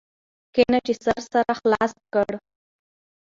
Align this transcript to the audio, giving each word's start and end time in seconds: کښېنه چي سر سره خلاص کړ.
کښېنه 0.53 0.79
چي 0.85 0.93
سر 1.03 1.17
سره 1.31 1.51
خلاص 1.59 1.91
کړ. 2.13 2.31